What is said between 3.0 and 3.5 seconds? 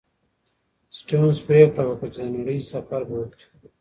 به وکړي.